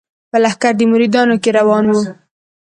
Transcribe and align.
په 0.29 0.37
لښکر 0.43 0.73
د 0.77 0.81
مریدانو 0.91 1.35
کي 1.43 1.49
روان 1.59 1.85
وو 1.89 2.01